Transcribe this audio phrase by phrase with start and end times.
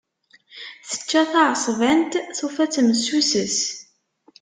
[0.89, 3.57] Tečča taεeṣbant, tufa-tt messuset.